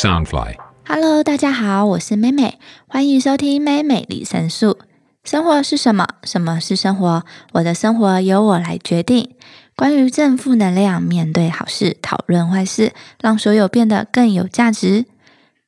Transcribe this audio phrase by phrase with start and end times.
[0.00, 0.54] Soundfly。
[0.86, 2.58] Hello，大家好，我是美美，
[2.88, 4.78] 欢迎收听美美李神素。
[5.24, 6.08] 生活是什么？
[6.24, 7.22] 什么是生活？
[7.52, 9.34] 我的生活由我来决定。
[9.76, 15.04] 关于正负能量，面对好事，讨论坏事，让所有变得更有价值。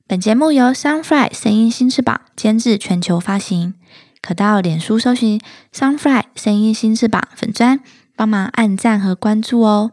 [0.06, 3.74] 本节目由 Sunfly 声音新翅膀监制，全球发行。
[4.22, 5.38] 可到脸书搜寻
[5.74, 7.80] Sunfly 声音新翅膀粉砖，
[8.16, 9.90] 帮忙按赞和关注哦。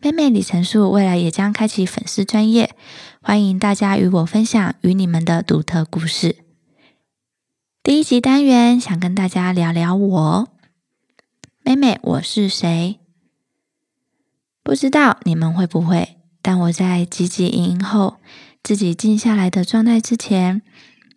[0.00, 2.70] 妹妹李陈述未来也将开启粉丝专业，
[3.28, 6.36] 欢迎大家与我分享与你们的独特故事。
[7.82, 10.48] 第一集单元想跟大家聊聊我，
[11.62, 13.00] 妹妹我是谁？
[14.62, 16.16] 不知道你们会不会？
[16.40, 18.16] 但我在汲汲营营后，
[18.62, 20.62] 自己静下来的状态之前，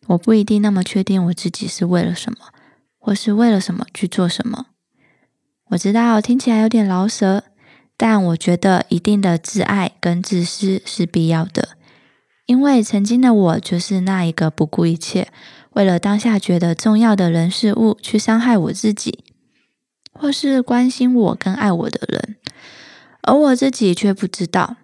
[0.07, 2.39] 我不一定那么确定我自己是为了什么，
[2.99, 4.65] 或是为了什么去做什么。
[5.67, 7.45] 我知道听起来有点老舍。
[7.95, 11.77] 但我觉得一定的自爱跟自私是必要的，
[12.51, 15.31] 因为曾经的我就是那一个不顾一切，
[15.69, 19.23] 为了当下觉得重要的人事物去伤害我自己，
[20.11, 22.35] 或是关心我跟爱我的人，
[23.21, 24.75] 而我自己却不知道，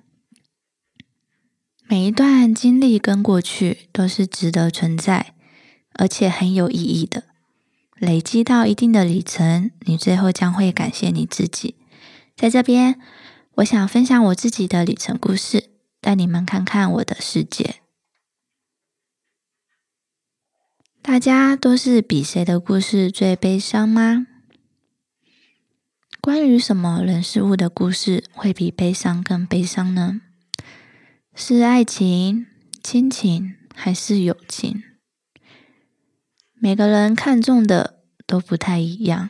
[1.89, 5.33] 每一段经历跟过去都是值得存在，
[5.95, 7.25] 而且很有意义的。
[7.97, 11.75] 累积到一定的里程，你最后将会感谢你自己。
[12.37, 12.97] 在这边，
[13.55, 17.81] 我想分享我自己的里程故事，带你们看看我的世界。
[21.01, 24.27] 大家都是比谁的故事最悲伤吗？
[26.21, 30.21] 关于什么人事物的故事会比悲伤更悲伤呢？
[31.33, 32.47] 是爱情、
[32.83, 34.83] 亲情还是友情？
[36.53, 39.29] 每个人看重的都不太一样。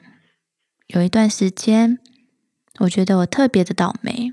[0.87, 1.99] 有一段时间。
[2.81, 4.31] 我觉得我特别的倒霉。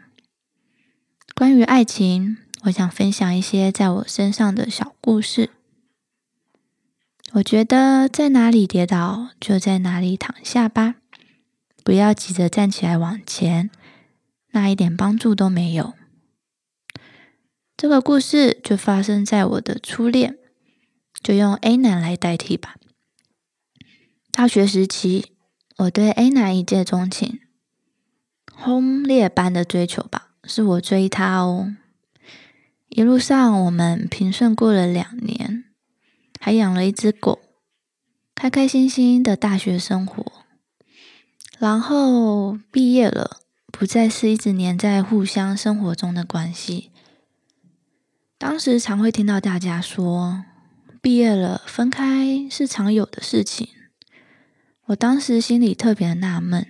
[1.36, 5.50] 关于爱情，我想分享一些在我身上的小故事。
[7.32, 10.94] 我觉得在哪里跌倒，就在哪里躺下吧，
[11.82, 13.68] 不要急着站起来往前，
[14.52, 15.94] 那一点帮助都没有。
[17.76, 20.38] 这个故事就发生在我的初恋，
[21.20, 22.76] 就用 A 男来代替吧。
[24.30, 25.32] 大学时期，
[25.78, 27.40] 我对 A 男一见钟情。
[28.52, 31.76] 轰烈般的追求吧，是我追他哦。
[32.88, 35.64] 一路上我们平顺过了两年，
[36.38, 37.40] 还养了一只狗，
[38.34, 40.32] 开开心心的大学生活。
[41.58, 43.38] 然后毕业了，
[43.72, 46.90] 不再是一直黏在互相生活中的关系。
[48.38, 50.44] 当时常会听到大家说，
[51.00, 53.68] 毕业了分开是常有的事情。
[54.86, 56.66] 我当时心里特别纳闷。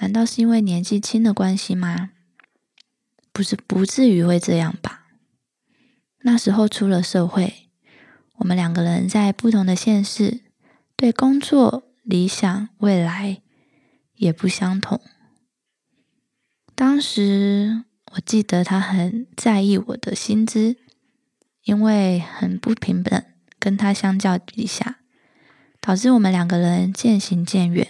[0.00, 2.10] 难道是因为年纪轻的关系吗？
[3.32, 5.06] 不是，不至于会这样吧？
[6.22, 7.68] 那时候出了社会，
[8.36, 10.40] 我们两个人在不同的县市，
[10.96, 13.42] 对工作、理想、未来
[14.14, 15.00] 也不相同。
[16.74, 20.76] 当时我记得他很在意我的薪资，
[21.62, 23.24] 因为很不平等，
[23.58, 24.98] 跟他相较底下，
[25.80, 27.86] 导致我们两个人渐行渐远。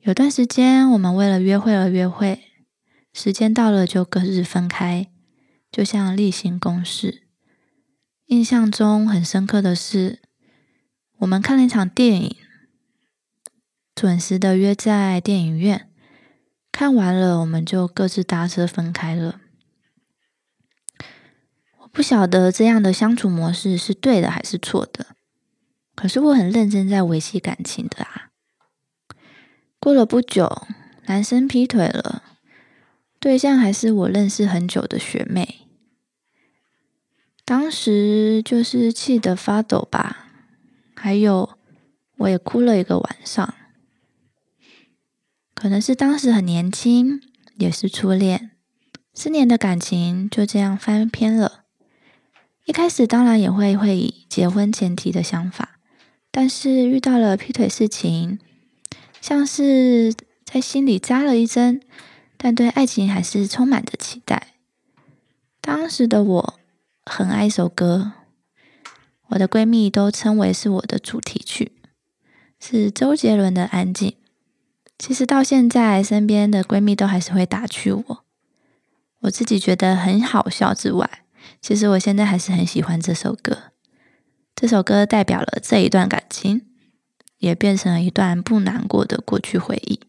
[0.00, 2.47] 有段时间，我们为了约会而约会，
[3.20, 5.10] 时间到了就各自分开，
[5.72, 7.24] 就像例行公事。
[8.26, 10.20] 印象中很深刻的是，
[11.16, 12.36] 我们看了一场电影，
[13.92, 15.90] 准时的约在电影院，
[16.70, 19.40] 看完了我们就各自搭车分开了。
[21.80, 25.16] 我不晓得这样的相处模式是对的还是错的，
[25.96, 28.30] 可是我很认真在维系感情的啊。
[29.80, 30.68] 过了不久，
[31.06, 32.27] 男生劈腿了，
[33.20, 35.66] 对象还是我认识很久的学妹。
[37.44, 40.28] 当时就是气得发抖吧，
[40.94, 41.58] 还有
[42.18, 43.54] 我也哭了一个晚上。
[45.54, 47.20] 可能是当时很年轻，
[47.56, 48.52] 也是初恋，
[49.14, 51.64] 四年的感情就这样翻篇了。
[52.66, 55.80] 一开始当然也会会以结婚前提的想法，
[56.30, 58.38] 但是遇到了劈腿事情。
[59.20, 60.14] 像是
[60.44, 61.80] 在心里扎了一针，
[62.38, 64.54] 但对爱情还是充满着期待。
[65.60, 66.58] 当时的我
[67.04, 68.12] 很爱一首歌，
[69.26, 71.72] 我的闺蜜都称为是我的主题曲，
[72.58, 74.08] 是周杰伦的《安静》。
[74.98, 78.24] 其实到现在，身边的闺蜜都还是会打趣我，
[79.18, 81.24] 我自己觉得很好笑之外，
[81.60, 83.72] 其实我现在还是很喜欢这首歌。
[84.54, 86.62] 这首歌代表了这一段感情。
[87.38, 90.00] 也变成了一段不难过的过去回忆。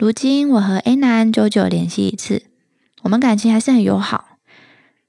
[0.00, 2.44] 如今我和 A 男久久联系一次，
[3.02, 4.38] 我们感情还是很友好。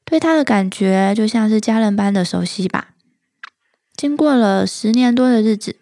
[0.04, 2.90] 对他的感觉就像是家人般的熟悉吧。
[3.96, 5.78] 经过了十年多的日子，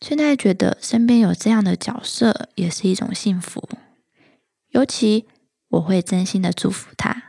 [0.00, 3.68] 现在觉得身边有这样的角色也是一种幸福。
[4.70, 5.26] 尤其
[5.68, 7.24] 我会真心的祝福他。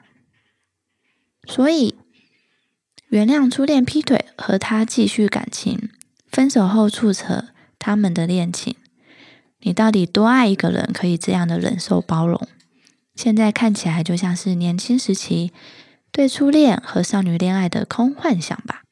[1.46, 1.96] 所以，
[3.10, 5.90] 原谅初恋劈腿和他继续感情，
[6.32, 8.78] 分手后促成他们的恋情。
[9.66, 12.48] 你到底多爱一个人，可以这样的忍受包容？
[13.16, 15.52] 现在看起来就像是年轻时期
[16.12, 18.84] 对初恋和少女恋爱的空幻想吧。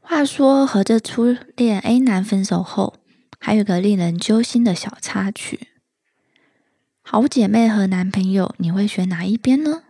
[0.00, 2.96] 话说，和这初恋 A 男分手后，
[3.38, 5.68] 还有个令人揪心的小插曲。
[7.00, 9.84] 好姐妹和男朋友，你会选哪一边呢？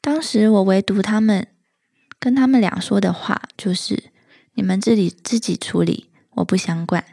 [0.00, 1.46] 当时我唯独他们
[2.18, 4.10] 跟他们俩说的话就是：
[4.54, 7.04] 你们自己自己处理，我不想管。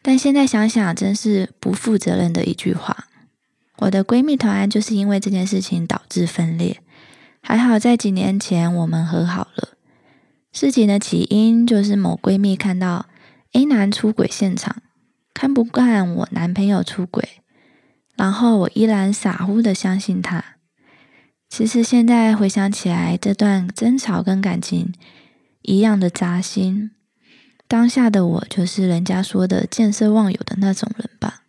[0.00, 3.08] 但现在想想，真是不负责任的一句话。
[3.78, 6.80] 我的闺蜜团就是因为这件事情导致分裂，
[7.42, 9.70] 还好在几年前我们和好了。
[10.52, 13.06] 事情的起因就是某闺蜜看到
[13.52, 14.82] A 男出轨现场，
[15.34, 17.28] 看不惯我男朋友出轨。
[18.16, 20.44] 然后我依然傻乎的相信他。
[21.48, 24.92] 其实现在回想起来，这段争吵跟感情
[25.62, 26.90] 一样的扎心。
[27.68, 31.44] 当下的我就是人家说的见色忘友的那种人吧。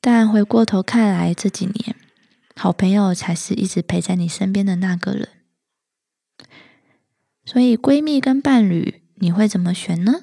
[0.00, 1.96] 但回过头看来，这几年
[2.54, 5.28] 好朋友才是一直陪在你身边的那个人。
[7.44, 10.22] 所以闺蜜跟伴侣，你会怎么选呢？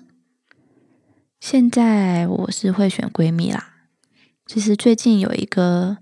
[1.41, 3.73] 现在我是会选闺蜜啦。
[4.45, 5.97] 其实最近有一个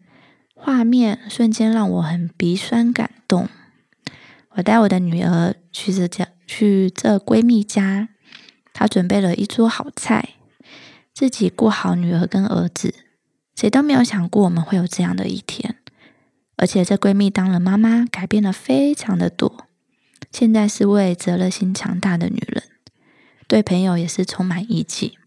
[0.53, 3.49] 画面，瞬间让我很鼻酸感动。
[4.51, 8.09] 我带我的女儿去这家，去这闺蜜家，
[8.73, 10.35] 她准备了一桌好菜，
[11.13, 12.93] 自己顾好女儿跟儿子，
[13.55, 15.77] 谁都没有想过我们会有这样的一天。
[16.57, 19.65] 而且这闺蜜当了妈妈，改变了非常的多，
[20.31, 22.63] 现在是位责任心强大的女人，
[23.47, 25.17] 对朋友也是充满义气。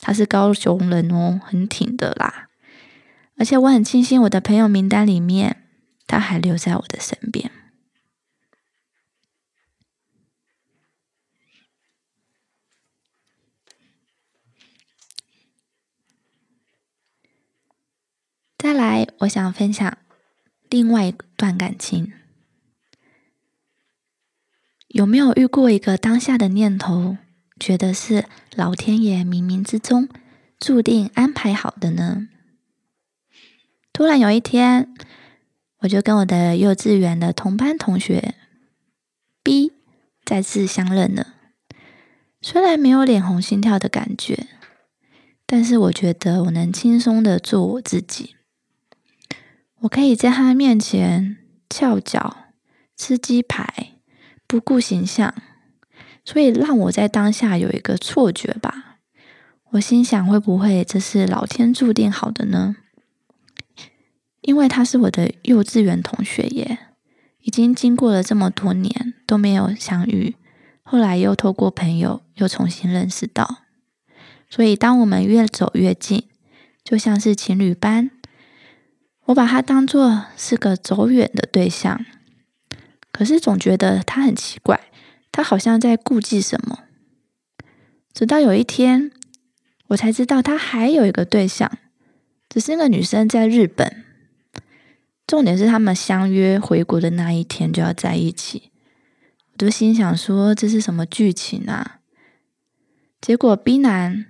[0.00, 2.48] 她是高雄人哦，很挺的啦。
[3.38, 5.62] 而且我很庆幸，我的朋友名单里面，
[6.08, 7.51] 她还留在我的身边。
[18.62, 19.98] 再来，我想分享
[20.70, 22.12] 另外一段感情。
[24.86, 27.16] 有没有遇过一个当下的念头，
[27.58, 30.08] 觉得是老天爷冥冥之中
[30.60, 32.28] 注定安排好的呢？
[33.92, 34.94] 突然有一天，
[35.78, 38.36] 我就跟我的幼稚园的同班同学
[39.42, 39.72] B
[40.24, 41.34] 再次相认了。
[42.40, 44.46] 虽然没有脸红心跳的感觉，
[45.46, 48.36] 但是我觉得我能轻松的做我自己。
[49.82, 51.38] 我可以在他面前
[51.68, 52.36] 翘脚
[52.96, 53.94] 吃鸡排，
[54.46, 55.34] 不顾形象，
[56.24, 58.98] 所以让我在当下有一个错觉吧。
[59.70, 62.76] 我心想，会不会这是老天注定好的呢？
[64.42, 66.78] 因为他是我的幼稚园同学耶，
[67.40, 70.36] 已经经过了这么多年都没有相遇，
[70.82, 73.62] 后来又透过朋友又重新认识到，
[74.48, 76.28] 所以当我们越走越近，
[76.84, 78.10] 就像是情侣般，
[79.26, 82.04] 我把他当做是个走远的对象，
[83.10, 84.80] 可是总觉得他很奇怪，
[85.30, 86.80] 他好像在顾忌什么，
[88.12, 89.12] 直到有一天，
[89.88, 91.70] 我才知道他还有一个对象，
[92.48, 94.04] 只是那个女生在日本。
[95.24, 98.70] 重点是他们相约回国的那一天就要在一起，
[99.52, 102.00] 我就心想说这是什么剧情啊？
[103.20, 104.26] 结果 B 男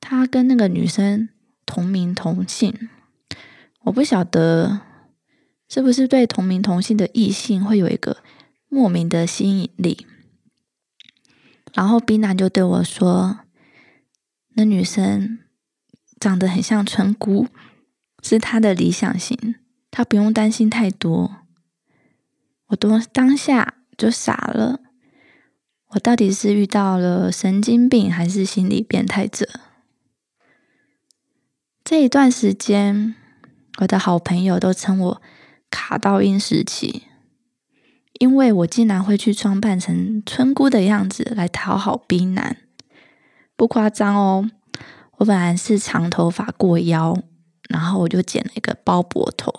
[0.00, 1.28] 他跟那个女生
[1.66, 2.88] 同名同姓，
[3.88, 4.80] 我不晓得
[5.68, 8.18] 是不是对同名同姓的异性会有一个
[8.68, 10.06] 莫名的吸引力。
[11.72, 13.40] 然后 B 男就对我说，
[14.54, 15.38] 那女生
[16.20, 17.48] 长得很像村姑，
[18.22, 19.56] 是他的理想型。
[19.90, 21.38] 他不用担心太多，
[22.66, 24.80] 我当当下就傻了。
[25.88, 29.48] 我到底是遇到了神经病，还是心理变态者？
[31.82, 33.14] 这一段时间，
[33.78, 35.22] 我的好朋友都称我
[35.70, 37.04] 卡到音时期，
[38.18, 42.56] 因为我竟然会去装扮成村姑的样子来讨好冰男，
[43.56, 44.50] 不夸张哦。
[45.18, 47.22] 我本来是长头发过腰，
[47.68, 49.52] 然后我就剪了一个包脖头。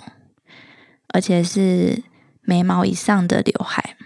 [1.12, 2.04] 而且是
[2.42, 3.98] 眉毛以上的刘海，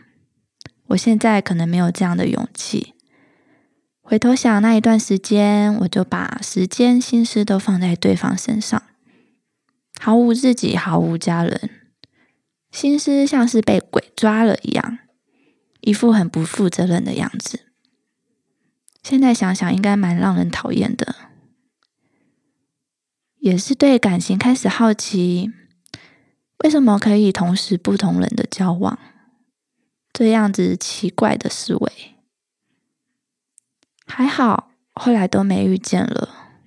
[0.87, 2.93] 我现在可能没有这样的勇气。
[4.01, 8.81] 回头想那一段时间，我就把时间、心思都放在对方身上，
[10.03, 11.69] 毫无自己，毫无家人，
[12.71, 14.99] 心思像是被鬼抓了一样，
[15.79, 17.71] 一副很不负责任的样子。
[19.01, 21.15] 现在想想，应该蛮让人讨厌的。
[23.37, 25.53] 也是对感情开始好奇，
[26.65, 28.99] 为什么可以同时不同人的交往？
[30.11, 32.15] 这样子奇怪的思维，
[34.05, 36.57] 还好后来都没遇见了，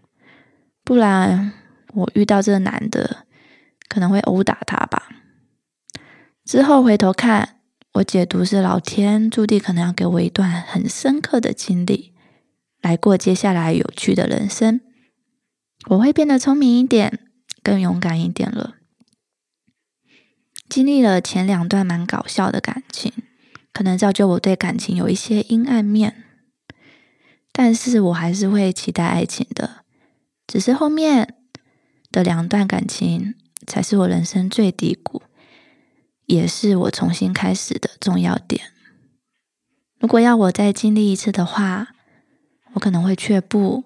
[0.82, 1.52] 不然
[1.92, 3.25] 我遇到这男的，
[3.88, 5.08] 可能会殴打他吧。
[6.44, 7.60] 之后回头看，
[7.94, 12.14] 我解读是老天注定可能要给我一段很深刻的经历，
[12.80, 14.80] 来过接下来有趣的人生。
[15.90, 17.20] 我会变得聪明一点，
[17.62, 18.74] 更勇敢一点了。
[20.68, 23.12] 经历了前两段蛮搞笑的感情，
[23.72, 26.24] 可能造就我对感情有一些阴暗面，
[27.52, 29.84] 但是我还是会期待爱情的。
[30.46, 31.34] 只是后面
[32.10, 33.34] 的两段感情，
[33.66, 35.22] 才是我人生最低谷。
[36.26, 38.72] 也是我重新开始的重要点。
[40.00, 41.94] 如果要我再经历一次的话，
[42.74, 43.84] 我可能会却步。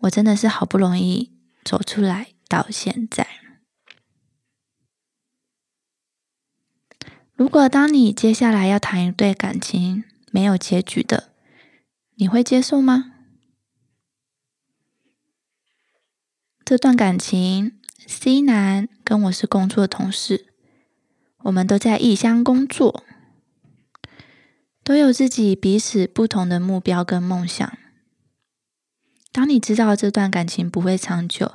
[0.00, 1.32] 我真的是好不容易
[1.64, 3.26] 走出来到现在。
[7.34, 11.32] 如果当你接下来要谈一对感情没有结局的，
[12.14, 13.12] 你会接受吗？
[16.64, 17.75] 这段感情
[18.06, 20.46] ，C 男跟我是工作的同事。
[21.42, 23.04] 我们都在异乡工作，
[24.82, 27.78] 都有自己彼此不同的目标跟梦想。
[29.30, 31.52] 当你知道这段感情不会长久，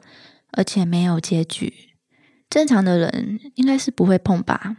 [0.51, 1.73] 而且没有结局，
[2.49, 4.77] 正常的人应该是不会碰吧。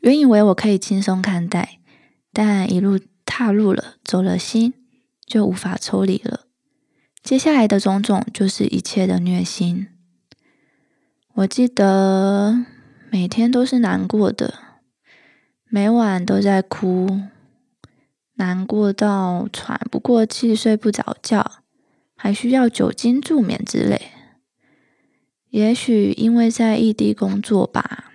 [0.00, 1.80] 原以为我可以轻松看待，
[2.32, 4.72] 但一路踏入了，走了心，
[5.26, 6.46] 就无法抽离了。
[7.22, 9.88] 接下来的种种，就是一切的虐心。
[11.34, 12.66] 我记得。
[13.12, 14.54] 每天都是难过的，
[15.68, 17.22] 每晚都在哭，
[18.34, 21.64] 难过到喘不过气、睡不着觉，
[22.14, 24.12] 还需要酒精助眠之类。
[25.48, 28.12] 也许因为在异地工作吧，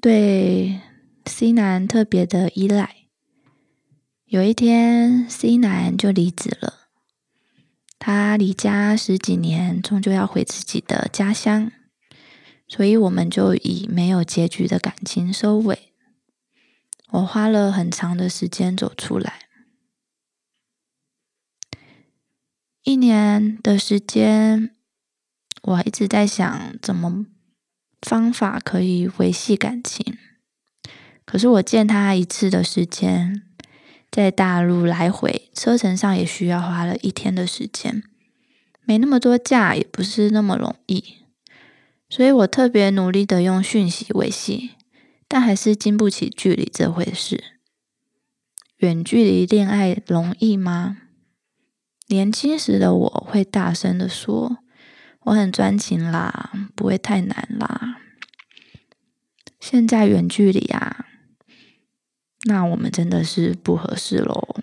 [0.00, 0.80] 对
[1.26, 2.96] C 男特别的依赖。
[4.24, 6.88] 有一天，C 男就离职了，
[8.00, 11.70] 他离家十几年，终究要回自己的家乡。
[12.68, 15.92] 所以我们就以没有结局的感情收尾。
[17.10, 19.48] 我花了很长的时间走出来，
[22.84, 24.74] 一年的时间，
[25.62, 27.24] 我一直在想怎么
[28.02, 30.18] 方法可以维系感情。
[31.24, 33.42] 可是我见他一次的时间，
[34.10, 38.02] 在大陆来回车程上也需要花了一天的时间，
[38.84, 41.17] 没那么多假，也不是那么容易。
[42.10, 44.70] 所以我特别努力的用讯息维系，
[45.28, 47.44] 但还是经不起距离这回事。
[48.78, 51.02] 远距离恋爱容易吗？
[52.06, 54.64] 年轻时的我会大声的说
[55.24, 58.00] ：“我很专情啦，不会太难啦。”
[59.60, 61.04] 现在远距离啊，
[62.44, 64.62] 那我们真的是不合适喽。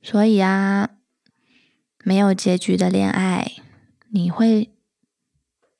[0.00, 0.97] 所以啊。
[2.08, 3.52] 没有结局的恋爱，
[4.08, 4.74] 你会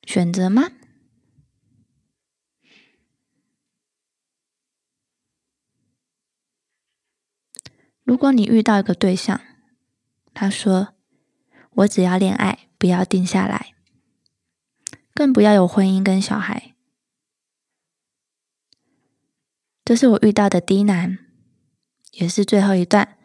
[0.05, 0.73] 选择吗？
[8.03, 9.41] 如果你遇到一个对象，
[10.35, 10.93] 他说
[11.77, 13.73] ：“我只要恋爱，不要定下来，
[15.15, 16.75] 更不要有婚姻跟小孩。”
[19.83, 21.21] 这是我遇到的第一男，
[22.13, 23.17] 也是最后一段。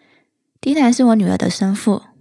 [0.62, 2.13] 第一男是我女儿的生父。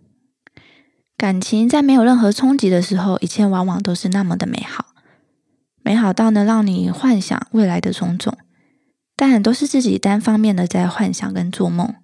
[1.22, 4.86] 感情在没有任何冲击的时候，一切往往都是那么的美好，
[5.84, 8.36] 美好到能让你幻想未来的种种，
[9.14, 11.94] 但都是自己单方面的在幻想跟做梦。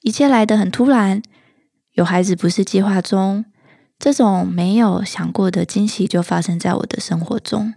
[0.00, 1.20] 一切来得很突然，
[1.92, 3.44] 有孩子不是计划中，
[3.98, 7.74] 这种没有想过的惊喜就发生在我的生活中。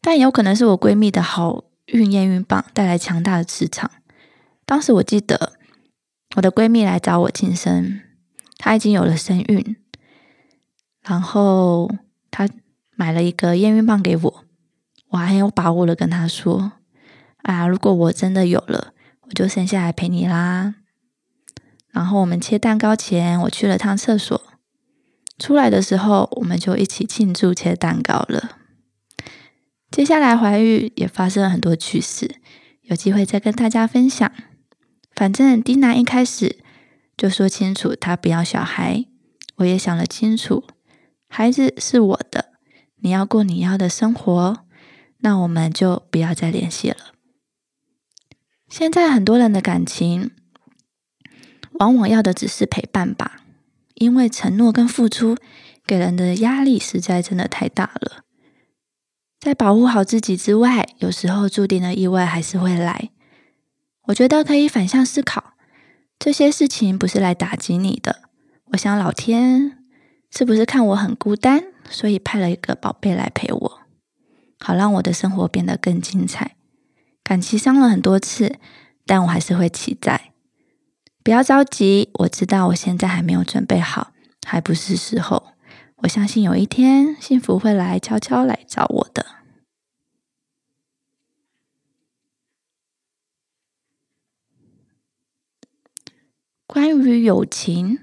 [0.00, 3.90] 但有可能是我闺蜜的好运验孕棒带来强大的磁场。
[4.64, 5.52] 当时我记得
[6.36, 8.00] 我的闺蜜来找我庆生。
[8.62, 9.76] 她已经有了身孕，
[11.02, 11.90] 然后
[12.30, 12.46] 她
[12.94, 14.44] 买了一个验孕棒给我，
[15.08, 16.72] 我还很有把握的跟她说
[17.42, 20.74] ：“啊，如果我真的有了，我就生下来陪你啦。”
[21.90, 24.38] 然后我们切蛋糕前，我去了趟厕所，
[25.38, 28.58] 出来的时候，我们就一起庆祝切蛋糕了。
[29.90, 32.36] 接下来怀孕也发生了很多趣事，
[32.82, 34.30] 有机会再跟大家分享。
[35.12, 36.59] 反正丁娜一开始。
[37.20, 39.04] 就说清楚，他不要小孩。
[39.56, 40.64] 我也想了清楚，
[41.28, 42.52] 孩子是我的，
[43.02, 44.64] 你要过你要的生活，
[45.18, 46.96] 那我们就不要再联系了。
[48.70, 50.30] 现在很多人的感情，
[51.72, 53.42] 往往要的只是陪伴吧，
[53.96, 55.36] 因为承诺跟付出
[55.86, 58.24] 给人的压力实在真的太大了。
[59.38, 63.10] 在保护好自己之外，有时候注定的意外还是会来。
[64.04, 65.52] 我觉得可以反向思考，
[66.20, 68.24] 这些事情不是来打击你的。
[68.72, 69.78] 我想老天
[70.30, 73.80] 是不是看我很孤单，所以派了一个宝贝来陪我，
[74.58, 76.56] 好让我的生活变得更精彩。
[77.24, 78.56] 感情伤了很多次，
[79.06, 80.34] 但我还是会期待。
[81.24, 84.12] 不要着急，我知道我现在还没有准备好，
[84.46, 85.54] 还不是时候。
[86.02, 89.24] 我相信有一天，幸福会来悄悄来找我的。
[96.72, 97.98] 关于友情，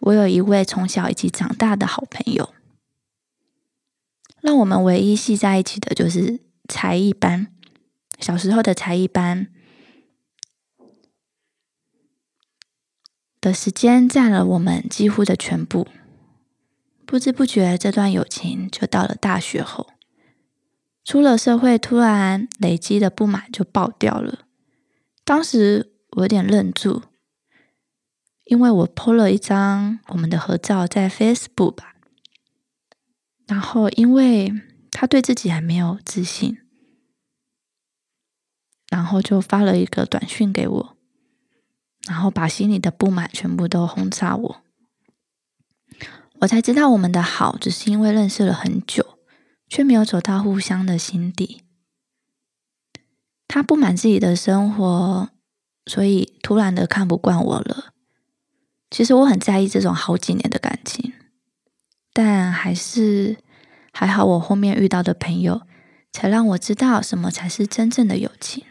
[0.00, 2.52] 我有一位从小一起长大的好朋友，
[4.40, 7.54] 让我们唯一系在一起的就是才艺班。
[8.18, 9.46] 小时候的才艺班。
[13.40, 15.86] 的时间占了我们几乎的全部，
[17.06, 19.86] 不知不觉这段友情就到了大学后，
[21.04, 24.46] 出了社会，突然累积的不满就爆掉了。
[25.24, 27.02] 当时我有点愣住，
[28.44, 31.94] 因为我 po 了一张我们的合照在 Facebook 吧，
[33.46, 34.52] 然后因为
[34.90, 36.58] 他对自己还没有自信，
[38.88, 40.96] 然后就发了一个短讯给我。
[42.06, 44.62] 然后把心里的不满全部都轰炸我，
[46.40, 49.18] 我才知道我们的好只是因为认识了很久，
[49.70, 51.62] 却没有走到互相的心底。
[53.48, 55.30] 他不满自己的生活，
[55.86, 57.92] 所以突然的看不惯我了。
[58.90, 61.12] 其实我很在意这种好几年的感情，
[62.12, 63.36] 但还是
[63.92, 65.62] 还好，我后面遇到的朋友
[66.12, 68.64] 才让我知道什么才是真正的友情，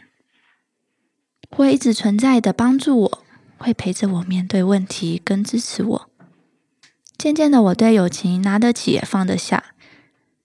[1.50, 3.24] 会一直存在的帮助我。
[3.56, 6.10] 会陪着我面对问题，跟支持我。
[7.16, 9.72] 渐渐的，我对友情拿得起也放得下。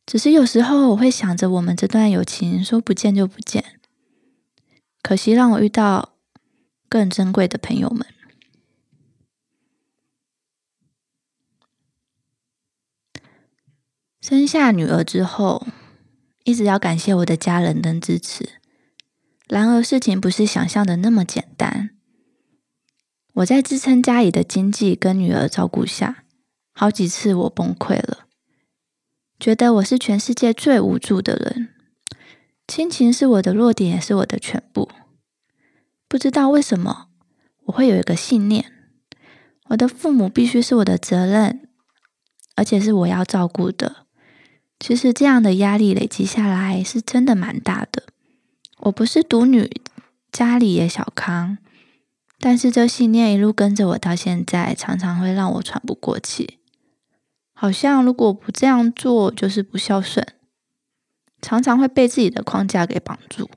[0.05, 3.79] 只是有时候我会想着，我们这段友情说不见就不见，
[5.01, 6.13] 可惜让我遇到
[6.89, 8.05] 更珍贵的朋友们。
[14.19, 15.65] 生下女儿之后，
[16.43, 18.49] 一直要感谢我的家人的支持。
[19.47, 21.91] 然而，事情不是想象的那么简单。
[23.33, 26.25] 我在支撑家里的经济跟女儿照顾下，
[26.73, 28.27] 好几次我崩溃了，
[29.39, 31.69] 觉得我是全世界最无助的人。
[32.67, 34.91] 亲情是我的弱点，也是我的全部。
[36.09, 37.07] 不知道为什么，
[37.65, 38.73] 我会有一个信念：
[39.67, 41.69] 我的父母必须是我的责任，
[42.55, 44.07] 而且是我要照顾的。
[44.79, 48.05] 其实这样的压力累积下来，是真的蛮大的。
[48.79, 49.69] 我不是独女，
[50.31, 51.59] 家里也小康。
[52.39, 56.57] 但是这信念一路跟着我到现在，常常会让我喘不过气。
[57.53, 60.25] 好像如果不这样做，就是不孝顺。
[61.39, 63.47] 常常会被自己的框架给绑住。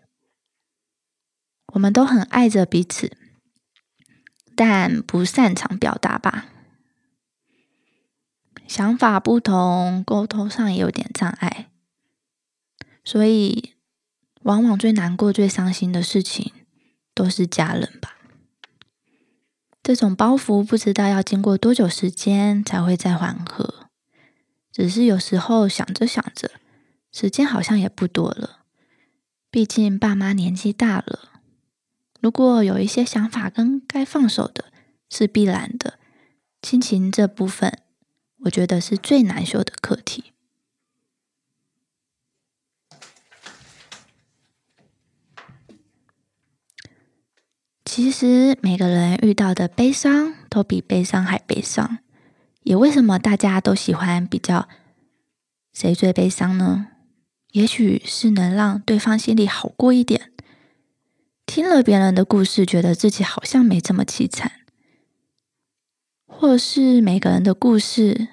[1.73, 3.17] 我们都很爱着彼此，
[4.55, 6.47] 但不擅长表达吧？
[8.67, 11.71] 想法不同，沟通上也有点障碍。
[13.05, 13.75] 所以，
[14.43, 16.53] 往往最难过、最伤心的事情，
[17.15, 18.17] 都是家人吧。
[19.83, 23.89] 这种包袱不知道要经过多久时间才会再缓和，
[24.71, 26.53] 只是有时候想着想着，
[27.11, 28.61] 时间好像也不多了。
[29.51, 31.32] 毕竟爸妈年纪大了，
[32.23, 34.67] 如果有一些想法跟该放手的，
[35.11, 35.99] 是必然的。
[36.63, 37.81] 亲情这部分，
[38.45, 40.27] 我觉得是最难修的课题。
[47.85, 51.99] 其实每个人遇到的悲伤都比悲伤还悲伤，
[52.63, 54.69] 也为什么大家都喜欢比较
[55.73, 56.87] 谁最悲伤呢？
[57.51, 60.31] 也许是能让对方心里好过一点，
[61.55, 64.53] 听了别人的故事，觉得自己好像没这么凄惨，
[66.27, 68.29] 或是每个人的故事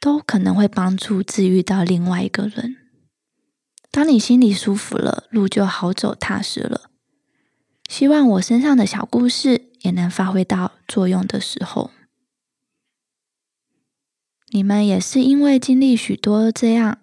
[0.00, 2.78] 都可能会帮助治愈到另外一个人。
[3.90, 6.90] 当你心里舒服了，路就好走踏实了。
[7.86, 11.90] 希望我身上的小故事也能发挥到作用的时候，
[14.48, 16.99] 你们也是因为经历许多这样，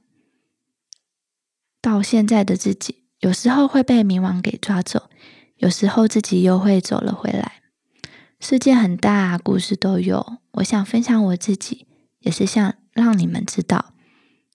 [1.87, 5.09] 到现在的自己，有时候会被冥王给抓走，
[5.55, 7.61] 有时候自己又会走了回来。
[8.41, 10.39] 世界很大，故事都有。
[10.55, 11.87] 我想分享我自己，
[12.19, 13.93] 也是想让你们知道，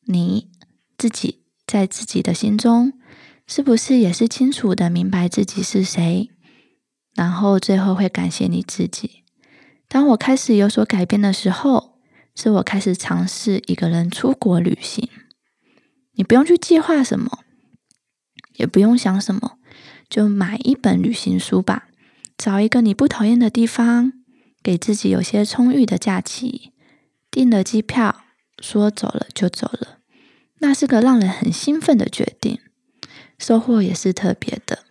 [0.04, 0.50] 你
[0.98, 2.92] 自己在自己的心中，
[3.46, 6.28] 是不是也是清楚的明白自己是谁？
[7.14, 9.24] 然后最后会感谢你自己。
[9.88, 11.98] 当我开始有所改变的时候，
[12.34, 15.08] 是我开始尝试一个人出国旅行。
[16.14, 17.40] 你不用去计划什么，
[18.54, 19.58] 也不用想什么，
[20.08, 21.88] 就买一本旅行书吧。
[22.36, 24.12] 找一个你不讨厌的地方，
[24.62, 26.72] 给自己有些充裕的假期，
[27.30, 28.24] 订了机票，
[28.60, 29.98] 说走了就走了。
[30.58, 32.58] 那是个让人很兴奋的决定，
[33.38, 34.84] 收获也是特别的。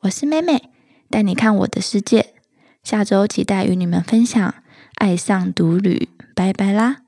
[0.00, 0.70] 我是妹妹。
[1.08, 2.34] 带你看我的世界，
[2.82, 4.50] 下周期待与你们分享
[4.96, 7.05] 《爱上独旅》，拜拜啦！